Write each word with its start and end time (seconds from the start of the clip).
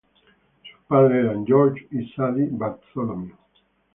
Sus 0.63 0.81
padres 0.87 1.25
eran 1.25 1.45
George 1.45 1.87
y 1.91 2.09
Sadie 2.13 2.47
Bartholomew. 2.49 3.35